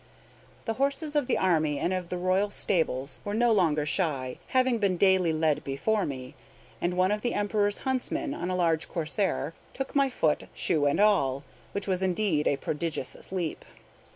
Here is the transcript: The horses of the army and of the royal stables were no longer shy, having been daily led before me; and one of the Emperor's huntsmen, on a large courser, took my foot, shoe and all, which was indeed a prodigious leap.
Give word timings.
The 0.65 0.73
horses 0.81 1.15
of 1.15 1.27
the 1.27 1.37
army 1.37 1.77
and 1.77 1.93
of 1.93 2.09
the 2.09 2.17
royal 2.17 2.49
stables 2.49 3.19
were 3.23 3.35
no 3.35 3.51
longer 3.51 3.85
shy, 3.85 4.39
having 4.47 4.79
been 4.79 4.97
daily 4.97 5.31
led 5.31 5.63
before 5.63 6.07
me; 6.07 6.33
and 6.81 6.95
one 6.95 7.11
of 7.11 7.21
the 7.21 7.35
Emperor's 7.35 7.77
huntsmen, 7.85 8.33
on 8.33 8.49
a 8.49 8.55
large 8.55 8.89
courser, 8.89 9.53
took 9.75 9.95
my 9.95 10.09
foot, 10.09 10.45
shoe 10.55 10.87
and 10.87 10.99
all, 10.99 11.43
which 11.73 11.87
was 11.87 12.01
indeed 12.01 12.47
a 12.47 12.57
prodigious 12.57 13.31
leap. 13.31 13.63